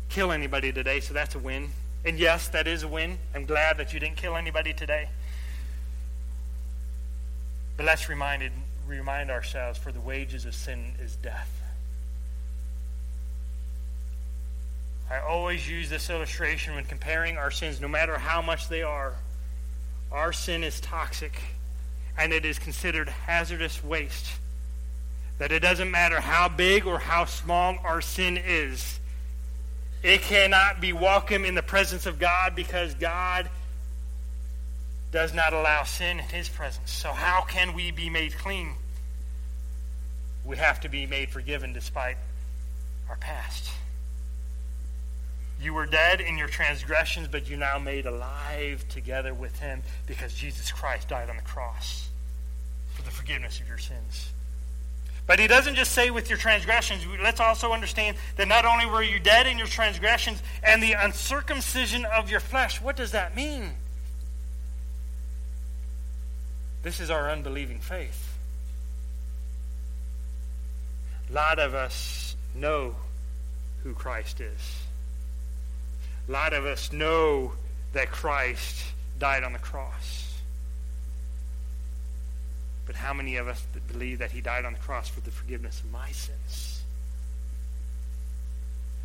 [0.08, 1.68] kill anybody today, so that's a win.
[2.08, 3.18] And yes, that is a win.
[3.34, 5.10] I'm glad that you didn't kill anybody today.
[7.76, 8.50] But let's reminded,
[8.86, 11.62] remind ourselves for the wages of sin is death.
[15.10, 19.12] I always use this illustration when comparing our sins, no matter how much they are.
[20.10, 21.38] Our sin is toxic
[22.16, 24.30] and it is considered hazardous waste.
[25.36, 28.98] That it doesn't matter how big or how small our sin is,
[30.02, 33.48] it cannot be welcome in the presence of God because God
[35.10, 36.90] does not allow sin in his presence.
[36.90, 38.74] So, how can we be made clean?
[40.44, 42.16] We have to be made forgiven despite
[43.08, 43.70] our past.
[45.60, 50.32] You were dead in your transgressions, but you now made alive together with him because
[50.32, 52.08] Jesus Christ died on the cross
[52.94, 54.30] for the forgiveness of your sins.
[55.28, 57.06] But he doesn't just say with your transgressions.
[57.22, 62.06] Let's also understand that not only were you dead in your transgressions and the uncircumcision
[62.06, 62.80] of your flesh.
[62.80, 63.74] What does that mean?
[66.82, 68.38] This is our unbelieving faith.
[71.28, 72.94] A lot of us know
[73.82, 74.82] who Christ is.
[76.26, 77.52] A lot of us know
[77.92, 78.82] that Christ
[79.18, 80.27] died on the cross.
[82.88, 85.80] But how many of us believe that he died on the cross for the forgiveness
[85.80, 86.82] of my sins?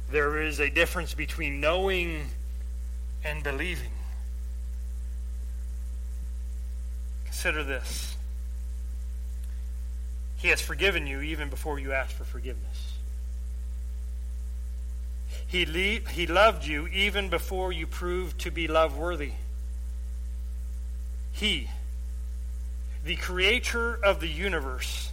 [0.09, 2.27] There is a difference between knowing
[3.25, 3.91] and believing.
[7.25, 8.15] Consider this.
[10.37, 12.93] He has forgiven you even before you ask for forgiveness.
[15.45, 19.33] He, le- he loved you even before you proved to be love worthy.
[21.33, 21.67] He
[23.03, 25.11] the creator of the universe,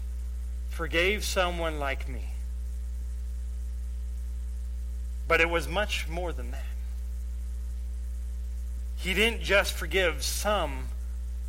[0.68, 2.22] forgave someone like me.
[5.26, 6.64] But it was much more than that.
[8.96, 10.88] He didn't just forgive some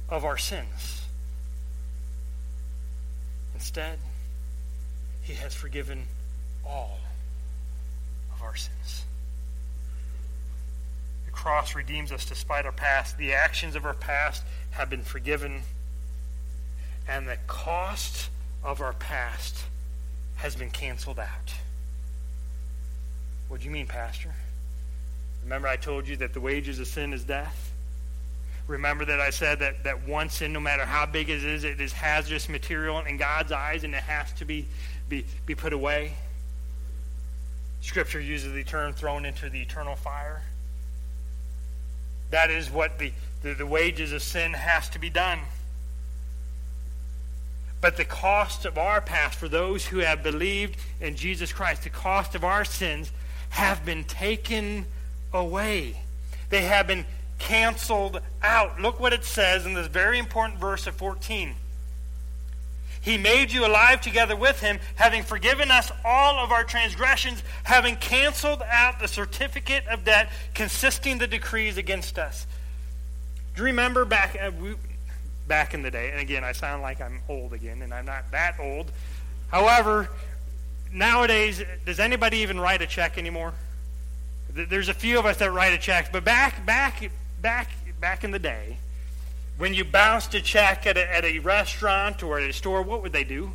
[0.10, 1.06] of our sins.
[3.54, 4.00] Instead,
[5.22, 6.06] he has forgiven
[6.66, 7.00] all
[8.34, 9.06] of our sins.
[11.26, 13.18] The cross redeems us despite our past.
[13.18, 15.62] The actions of our past have been forgiven
[17.12, 18.30] and the cost
[18.64, 19.66] of our past
[20.38, 21.54] has been canceled out.
[23.50, 24.34] What do you mean, Pastor?
[25.44, 27.74] Remember, I told you that the wages of sin is death?
[28.66, 31.82] Remember that I said that, that one sin, no matter how big it is, it
[31.82, 34.66] is hazardous material in God's eyes and it has to be,
[35.10, 36.14] be, be put away?
[37.82, 40.44] Scripture uses the term thrown into the eternal fire.
[42.30, 43.12] That is what the,
[43.44, 45.40] the, the wages of sin has to be done.
[47.82, 51.90] But the cost of our past, for those who have believed in Jesus Christ, the
[51.90, 53.12] cost of our sins
[53.50, 54.86] have been taken
[55.34, 56.02] away.
[56.50, 57.06] They have been
[57.40, 58.80] canceled out.
[58.80, 61.56] Look what it says in this very important verse of 14.
[63.02, 67.96] He made you alive together with him, having forgiven us all of our transgressions, having
[67.96, 72.46] canceled out the certificate of debt consisting the decrees against us.
[73.56, 74.38] Do you remember back?
[74.40, 74.52] Uh,
[75.52, 76.12] Back in the day.
[76.12, 78.90] And again, I sound like I'm old again, and I'm not that old.
[79.50, 80.10] However,
[80.94, 83.52] nowadays, does anybody even write a check anymore?
[84.50, 88.32] There's a few of us that write a check, but back, back, back, back in
[88.32, 88.78] the day,
[89.58, 93.04] when you bounced a check at a, at a restaurant or at a store, what
[93.04, 93.52] would they do?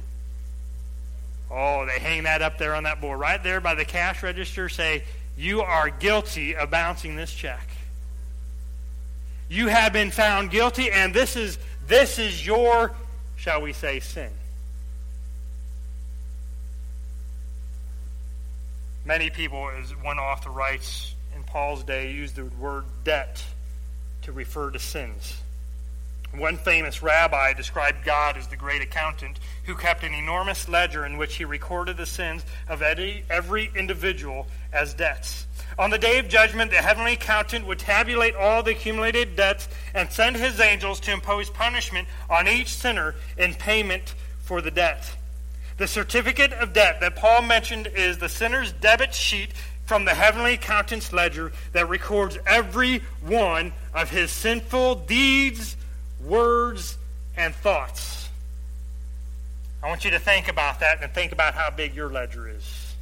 [1.50, 4.68] Oh, they hang that up there on that board, right there by the cash register.
[4.68, 5.02] Say,
[5.34, 7.66] you are guilty of bouncing this check.
[9.48, 11.56] You have been found guilty, and this is
[11.86, 12.92] this is your,
[13.36, 14.30] shall we say, sin.
[19.04, 23.44] Many people, as one author writes in Paul's day, used the word debt
[24.22, 25.36] to refer to sins.
[26.34, 31.16] One famous rabbi described God as the great accountant who kept an enormous ledger in
[31.16, 35.46] which he recorded the sins of every individual as debts.
[35.78, 40.10] On the day of judgment, the heavenly accountant would tabulate all the accumulated debts and
[40.10, 45.16] send his angels to impose punishment on each sinner in payment for the debt.
[45.78, 49.52] The certificate of debt that Paul mentioned is the sinner's debit sheet
[49.84, 55.75] from the heavenly accountant's ledger that records every one of his sinful deeds
[56.26, 56.98] words,
[57.36, 58.28] and thoughts.
[59.82, 62.94] I want you to think about that and think about how big your ledger is.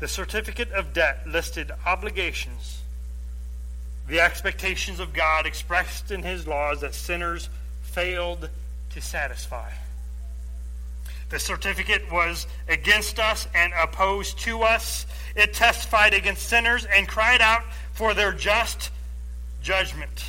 [0.00, 2.80] The certificate of debt listed obligations,
[4.08, 7.48] the expectations of God expressed in his laws that sinners
[7.82, 8.48] failed
[8.90, 9.70] to satisfy.
[11.30, 15.04] The certificate was against us and opposed to us.
[15.36, 17.64] It testified against sinners and cried out
[17.98, 18.92] for their just
[19.60, 20.24] judgment.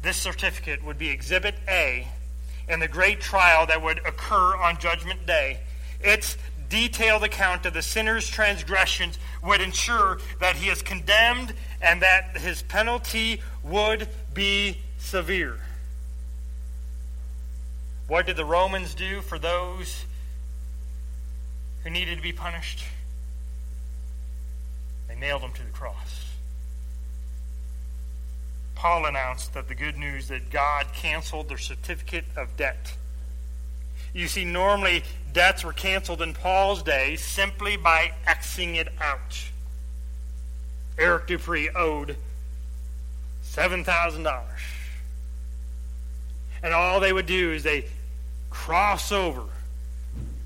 [0.00, 2.08] This certificate would be Exhibit A
[2.66, 5.60] in the great trial that would occur on Judgment Day.
[6.00, 6.38] Its
[6.70, 11.52] detailed account of the sinner's transgressions would ensure that he is condemned
[11.82, 15.60] and that his penalty would be severe.
[18.08, 20.06] What did the Romans do for those
[21.84, 22.82] who needed to be punished?
[25.08, 26.26] They nailed him to the cross.
[28.74, 32.94] Paul announced that the good news that God canceled their certificate of debt.
[34.12, 35.02] You see, normally
[35.32, 39.44] debts were canceled in Paul's day simply by Xing it out.
[40.98, 42.16] Eric Dupree owed
[43.44, 44.42] $7,000.
[46.62, 47.86] And all they would do is they
[48.50, 49.44] cross over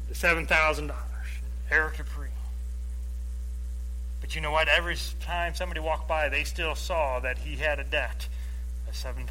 [0.09, 0.93] the $7,000.
[1.71, 2.20] Eric Dupree
[4.31, 4.69] but you know what?
[4.69, 8.29] Every time somebody walked by, they still saw that he had a debt
[8.87, 9.27] of $7,000.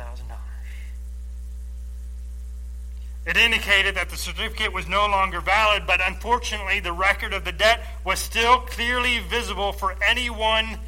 [3.26, 7.54] It indicated that the certificate was no longer valid, but unfortunately, the record of the
[7.54, 10.80] debt was still clearly visible for anyone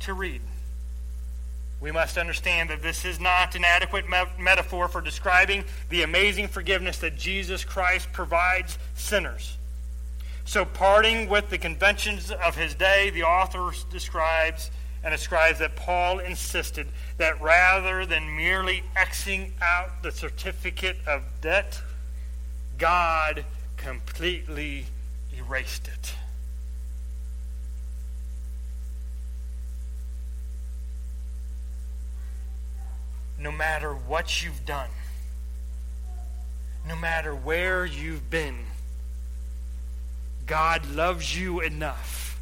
[0.00, 0.40] to read.
[1.78, 6.48] We must understand that this is not an adequate me- metaphor for describing the amazing
[6.48, 9.58] forgiveness that Jesus Christ provides sinners.
[10.46, 14.70] So, parting with the conventions of his day, the author describes
[15.02, 16.86] and ascribes that Paul insisted
[17.18, 21.82] that rather than merely Xing out the certificate of debt,
[22.78, 23.44] God
[23.76, 24.86] completely
[25.36, 26.14] erased it.
[33.36, 34.90] No matter what you've done,
[36.86, 38.58] no matter where you've been,
[40.46, 42.40] God loves you enough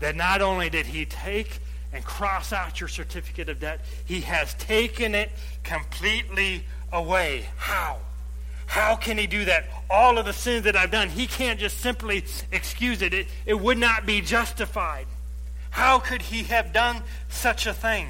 [0.00, 1.60] that not only did he take
[1.92, 5.30] and cross out your certificate of debt, he has taken it
[5.62, 7.48] completely away.
[7.56, 7.98] How?
[8.66, 9.66] How can he do that?
[9.88, 13.14] All of the sins that I've done, he can't just simply excuse it.
[13.14, 15.06] It, it would not be justified.
[15.70, 18.08] How could he have done such a thing?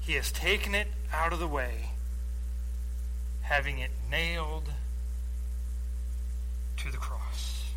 [0.00, 1.90] He has taken it out of the way,
[3.42, 4.70] having it nailed
[6.78, 7.70] to the cross.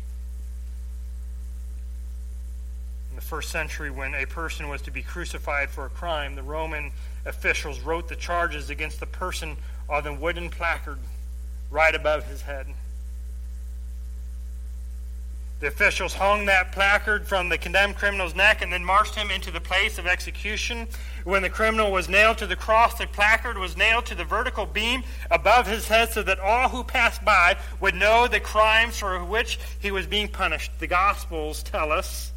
[3.10, 6.42] In the first century, when a person was to be crucified for a crime, the
[6.42, 6.90] Roman
[7.24, 9.56] officials wrote the charges against the person
[9.88, 10.98] on the wooden placard
[11.70, 12.66] right above his head.
[15.60, 19.52] The officials hung that placard from the condemned criminal's neck and then marched him into
[19.52, 20.88] the place of execution.
[21.22, 24.66] When the criminal was nailed to the cross, the placard was nailed to the vertical
[24.66, 29.24] beam above his head so that all who passed by would know the crimes for
[29.24, 30.72] which he was being punished.
[30.80, 32.29] The Gospels tell us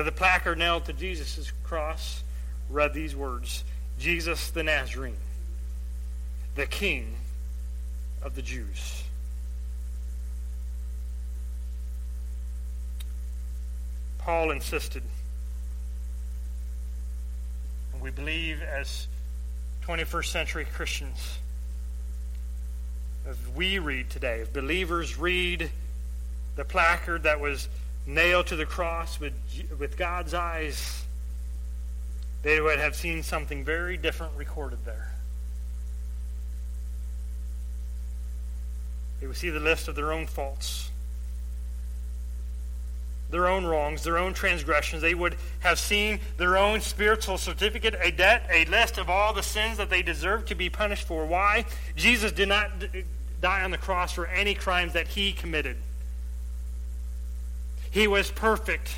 [0.00, 2.24] that the placard nailed to Jesus' cross
[2.70, 3.64] read these words
[3.98, 5.14] Jesus the Nazarene,
[6.54, 7.16] the King
[8.22, 9.04] of the Jews.
[14.16, 15.02] Paul insisted.
[17.92, 19.06] And we believe as
[19.82, 21.40] 21st century Christians,
[23.28, 25.70] as we read today, as believers read
[26.56, 27.68] the placard that was
[28.06, 29.34] nailed to the cross with,
[29.78, 31.04] with God's eyes,
[32.42, 35.12] they would have seen something very different recorded there.
[39.20, 40.90] They would see the list of their own faults
[43.30, 45.02] their own wrongs, their own transgressions.
[45.02, 49.42] They would have seen their own spiritual certificate, a debt, a list of all the
[49.42, 51.24] sins that they deserve to be punished for.
[51.24, 51.64] Why?
[51.96, 52.70] Jesus did not
[53.40, 55.76] die on the cross for any crimes that he committed.
[57.90, 58.96] He was perfect.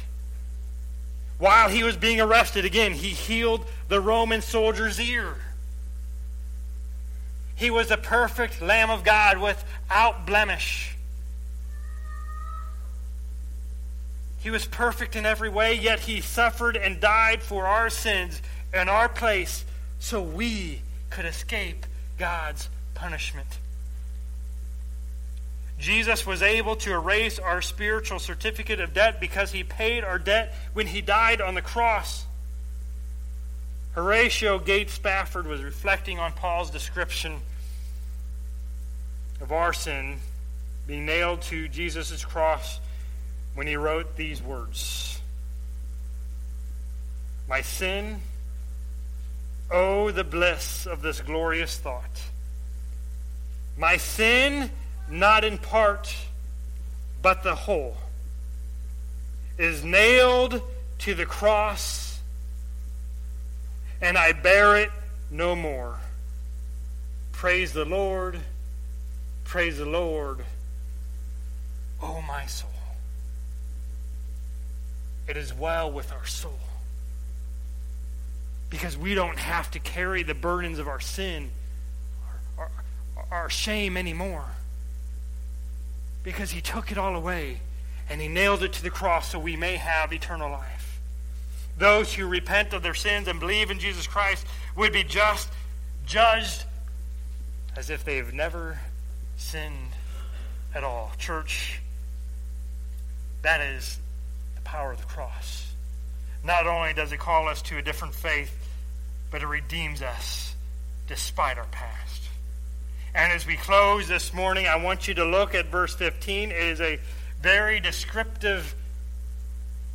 [1.39, 5.35] While he was being arrested, again, he healed the Roman soldier's ear.
[7.57, 10.97] He was a perfect Lamb of God without blemish.
[14.41, 18.43] He was perfect in every way, yet he suffered and died for our sins
[18.75, 19.65] in our place
[20.01, 21.87] so we could escape
[22.19, 23.59] God's punishment.
[25.83, 30.55] Jesus was able to erase our spiritual certificate of debt because he paid our debt
[30.75, 32.25] when he died on the cross.
[33.91, 37.41] Horatio Gates Spafford was reflecting on Paul's description
[39.41, 40.21] of our sin
[40.87, 42.79] being nailed to Jesus' cross
[43.57, 45.21] when he wrote these words
[47.49, 48.21] My sin,
[49.69, 52.23] oh, the bliss of this glorious thought.
[53.77, 54.71] My sin,
[55.13, 56.17] not in part,
[57.21, 57.97] but the whole,
[59.59, 60.63] is nailed
[60.99, 62.19] to the cross,
[64.01, 64.91] and I bear it
[65.31, 65.99] no more.
[67.33, 68.41] Praise the Lord.
[69.45, 70.41] Praise the Lord.
[72.01, 72.71] Oh, my soul.
[75.29, 76.59] It is well with our soul.
[78.71, 81.51] Because we don't have to carry the burdens of our sin,
[82.57, 82.71] our,
[83.17, 84.47] our, our shame anymore.
[86.23, 87.61] Because He took it all away
[88.09, 91.01] and He nailed it to the cross so we may have eternal life.
[91.79, 94.47] Those who repent of their sins and believe in Jesus Christ
[94.77, 95.49] would be just
[96.07, 96.65] judged
[97.77, 98.79] as if they've never
[99.37, 99.93] sinned
[100.75, 101.13] at all.
[101.19, 101.81] Church,
[103.43, 103.99] that is
[104.55, 105.73] the power of the cross.
[106.45, 108.55] Not only does it call us to a different faith,
[109.31, 110.55] but it redeems us
[111.07, 112.12] despite our past.
[113.15, 116.51] And as we close this morning, I want you to look at verse 15.
[116.51, 116.99] It is a
[117.43, 118.75] very descriptive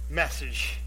[0.10, 0.78] message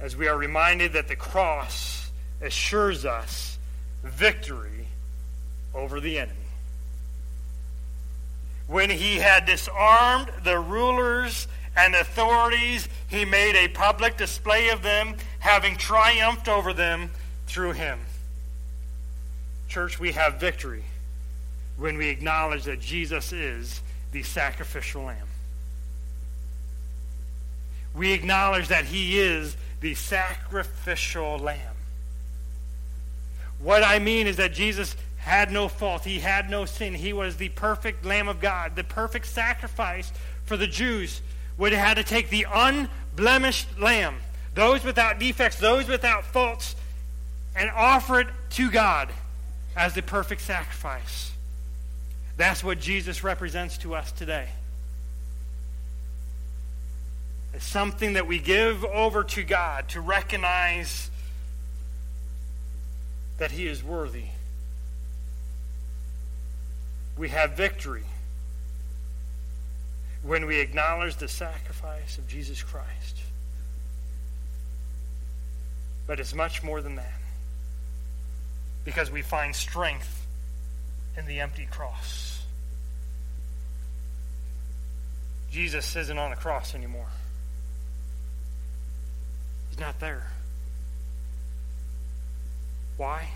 [0.00, 2.10] as we are reminded that the cross
[2.40, 3.58] assures us
[4.02, 4.88] victory
[5.72, 6.38] over the enemy.
[8.66, 15.14] When he had disarmed the rulers and authorities, he made a public display of them,
[15.38, 17.10] having triumphed over them
[17.46, 18.00] through him.
[19.72, 20.84] Church, we have victory
[21.78, 23.80] when we acknowledge that Jesus is
[24.12, 25.28] the sacrificial lamb.
[27.94, 31.74] We acknowledge that he is the sacrificial lamb.
[33.60, 36.04] What I mean is that Jesus had no fault.
[36.04, 36.92] He had no sin.
[36.92, 40.12] He was the perfect Lamb of God, the perfect sacrifice
[40.44, 41.22] for the Jews
[41.56, 44.16] would have had to take the unblemished lamb,
[44.54, 46.76] those without defects, those without faults,
[47.56, 49.08] and offer it to God
[49.76, 51.32] as the perfect sacrifice.
[52.36, 54.48] That's what Jesus represents to us today.
[57.54, 61.10] It's something that we give over to God to recognize
[63.38, 64.26] that He is worthy.
[67.18, 68.04] We have victory
[70.22, 73.18] when we acknowledge the sacrifice of Jesus Christ.
[76.06, 77.21] But it's much more than that.
[78.84, 80.26] Because we find strength
[81.16, 82.44] in the empty cross.
[85.50, 87.08] Jesus isn't on the cross anymore.
[89.70, 90.26] He's not there.
[92.96, 93.28] Why?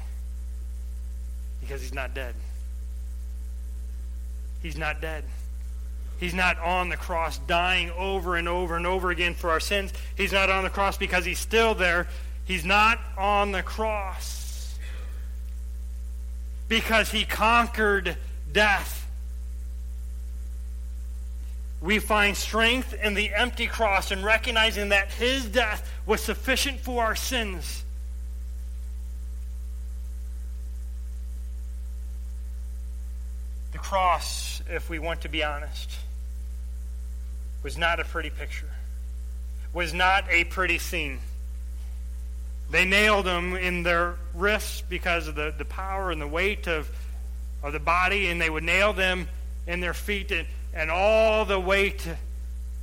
[1.61, 2.35] Because he's not dead.
[4.63, 5.25] He's not dead.
[6.19, 9.93] He's not on the cross dying over and over and over again for our sins.
[10.17, 12.07] He's not on the cross because he's still there.
[12.47, 14.36] He's not on the cross
[16.69, 18.17] because he conquered
[18.53, 19.07] death.
[21.81, 27.05] We find strength in the empty cross and recognizing that his death was sufficient for
[27.05, 27.85] our sins.
[33.73, 35.91] The cross, if we want to be honest,
[37.63, 38.71] was not a pretty picture,
[39.73, 41.21] was not a pretty scene.
[42.71, 46.91] They nailed them in their wrists because of the, the power and the weight of,
[47.63, 49.29] of the body, and they would nail them
[49.67, 52.07] in their feet, and, and all the weight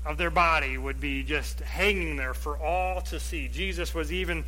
[0.05, 3.47] of their body would be just hanging there for all to see.
[3.47, 4.43] Jesus was even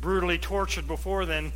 [0.00, 1.52] brutally tortured before then,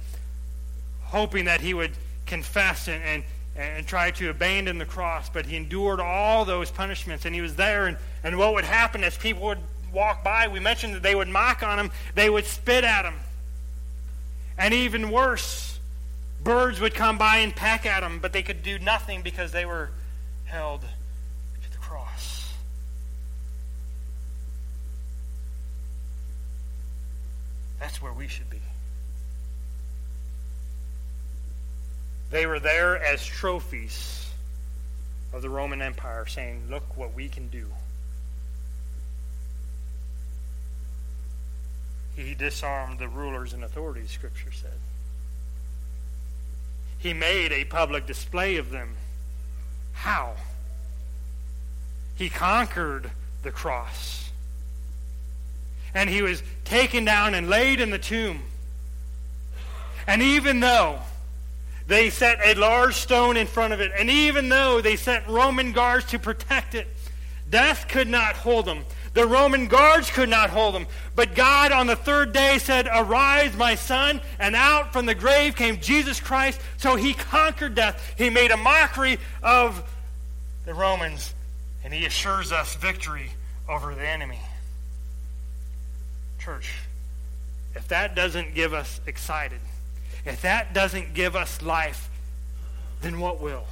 [1.02, 1.92] hoping that he would
[2.26, 3.24] confess and, and,
[3.56, 7.56] and try to abandon the cross, but he endured all those punishments, and he was
[7.56, 7.86] there.
[7.86, 9.58] And, and what would happen as people would
[9.92, 13.14] walk by, we mentioned that they would mock on him, they would spit at him.
[14.58, 15.78] And even worse,
[16.42, 19.64] birds would come by and peck at him, but they could do nothing because they
[19.64, 19.90] were
[20.44, 22.52] held to the cross.
[27.78, 28.60] That's where we should be.
[32.30, 34.28] They were there as trophies
[35.32, 37.66] of the Roman Empire, saying, Look what we can do.
[42.16, 44.78] He disarmed the rulers and authorities, Scripture said.
[46.98, 48.96] He made a public display of them.
[49.92, 50.34] How?
[52.16, 53.10] He conquered
[53.42, 54.30] the cross.
[55.94, 58.42] And he was taken down and laid in the tomb.
[60.06, 60.98] And even though
[61.86, 65.72] they set a large stone in front of it, and even though they sent Roman
[65.72, 66.86] guards to protect it,
[67.48, 68.84] death could not hold them.
[69.12, 70.86] The Roman guards could not hold him.
[71.16, 74.20] But God on the third day said, Arise, my son.
[74.38, 76.60] And out from the grave came Jesus Christ.
[76.76, 78.14] So he conquered death.
[78.16, 79.82] He made a mockery of
[80.64, 81.34] the Romans.
[81.82, 83.30] And he assures us victory
[83.68, 84.38] over the enemy.
[86.38, 86.72] Church,
[87.74, 89.60] if that doesn't give us excited,
[90.24, 92.08] if that doesn't give us life,
[93.00, 93.64] then what will?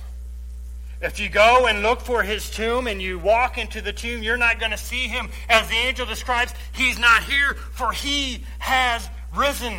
[1.00, 4.36] If you go and look for his tomb and you walk into the tomb, you're
[4.36, 5.28] not going to see him.
[5.48, 9.78] As the angel describes, he's not here, for he has risen.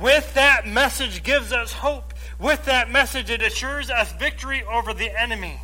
[0.00, 2.14] With that message gives us hope.
[2.40, 5.60] With that message, it assures us victory over the enemy.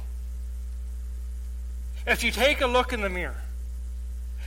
[2.06, 3.42] If you take a look in the mirror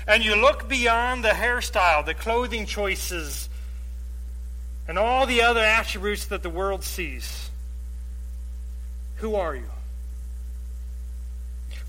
[0.08, 3.49] and you look beyond the hairstyle, the clothing choices,
[4.88, 7.49] and all the other attributes that the world sees,
[9.18, 9.70] who are you?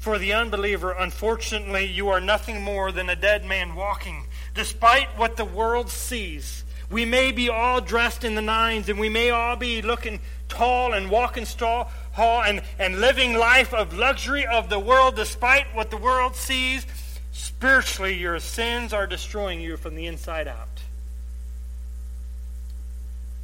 [0.08, 4.24] For the unbeliever, unfortunately, you are nothing more than a dead man walking.
[4.54, 9.10] Despite what the world sees, we may be all dressed in the nines and we
[9.10, 14.70] may all be looking tall and walking tall and, and living life of luxury of
[14.70, 16.86] the world despite what the world sees.
[17.32, 20.80] Spiritually, your sins are destroying you from the inside out.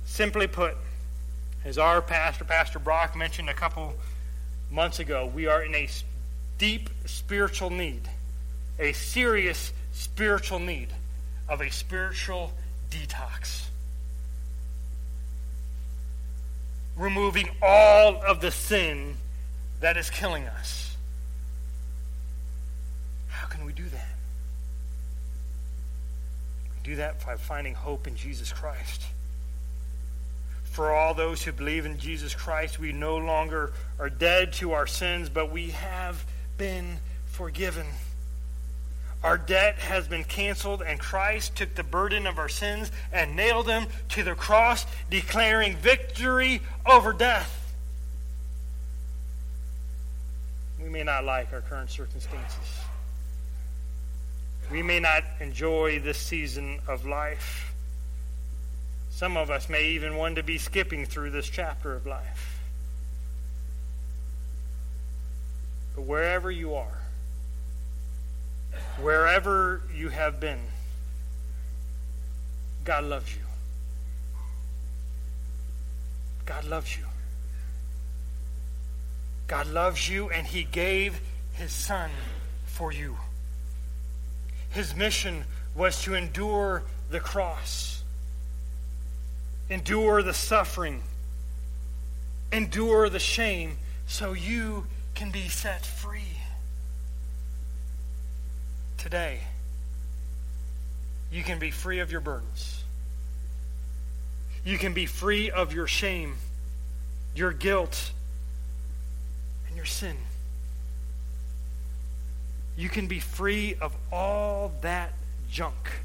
[0.06, 0.78] Simply put,
[1.62, 3.92] as our pastor, Pastor Brock, mentioned a couple
[4.70, 5.86] months ago, we are in a
[6.58, 8.08] deep spiritual need,
[8.78, 10.88] a serious spiritual need
[11.48, 12.52] of a spiritual
[12.90, 13.66] detox.
[16.96, 19.16] Removing all of the sin
[19.80, 20.96] that is killing us.
[23.28, 24.14] How can we do that?
[26.76, 29.02] We do that by finding hope in Jesus Christ.
[30.64, 34.86] For all those who believe in Jesus Christ, we no longer are dead to our
[34.86, 36.24] sins, but we have
[36.56, 37.86] been forgiven.
[39.22, 43.66] Our debt has been canceled, and Christ took the burden of our sins and nailed
[43.66, 47.74] them to the cross, declaring victory over death.
[50.82, 52.80] We may not like our current circumstances.
[54.70, 57.74] We may not enjoy this season of life.
[59.10, 62.60] Some of us may even want to be skipping through this chapter of life.
[65.82, 67.02] But wherever you are,
[69.00, 70.60] wherever you have been,
[72.84, 73.42] God loves you.
[76.44, 77.04] God loves you.
[79.46, 81.20] God loves you, and He gave
[81.54, 82.10] His Son
[82.66, 83.16] for you.
[84.70, 88.02] His mission was to endure the cross,
[89.70, 91.02] endure the suffering,
[92.52, 96.38] endure the shame, so you can be set free.
[98.98, 99.40] Today,
[101.30, 102.84] you can be free of your burdens.
[104.64, 106.36] You can be free of your shame,
[107.34, 108.12] your guilt,
[109.68, 110.16] and your sin.
[112.76, 115.12] You can be free of all that
[115.50, 116.02] junk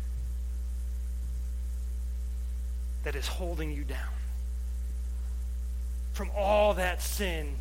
[3.03, 4.13] that is holding you down.
[6.13, 7.55] From all that sin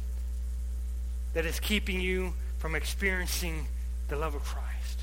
[1.34, 3.66] that is keeping you from experiencing
[4.08, 5.00] the love of Christ.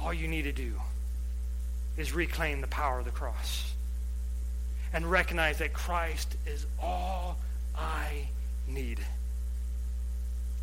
[0.00, 0.74] All you need to do
[1.96, 3.72] is reclaim the power of the cross
[4.92, 7.36] and recognize that Christ is all
[7.76, 8.28] I
[8.66, 9.00] need.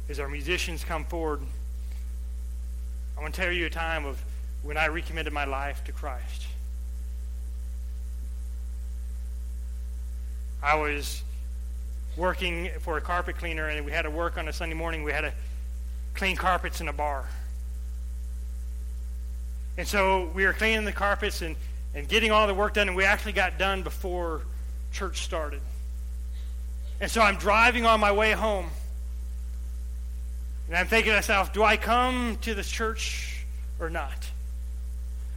[0.10, 1.42] As our musicians come forward,
[3.18, 4.24] I want to tell you a time of
[4.64, 6.48] when I recommitted my life to Christ.
[10.62, 11.22] I was
[12.18, 15.04] working for a carpet cleaner, and we had to work on a Sunday morning.
[15.04, 15.34] We had to
[16.14, 17.26] clean carpets in a bar.
[19.78, 21.56] And so we were cleaning the carpets and,
[21.94, 24.42] and getting all the work done, and we actually got done before
[24.94, 25.62] church started.
[27.02, 28.70] And so I'm driving on my way home.
[30.68, 33.46] And I'm thinking to myself, do I come to this church
[33.80, 34.32] or not?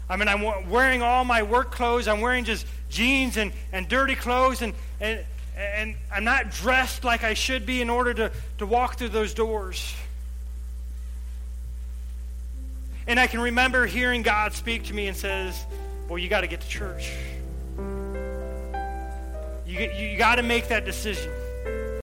[0.09, 2.09] I mean, I'm wearing all my work clothes.
[2.09, 5.25] I'm wearing just jeans and, and dirty clothes, and, and,
[5.59, 9.35] and I'm not dressed like I should be in order to, to walk through those
[9.35, 9.95] doors.
[13.09, 15.65] And I can remember hearing God speak to me and says,
[16.09, 17.11] well, you got to get to church.
[19.67, 21.31] You, you got to make that decision.